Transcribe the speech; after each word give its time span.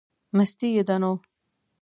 مستي 0.35 0.67
یې 0.75 0.83
ده 0.87 0.95
نو. 1.01 1.11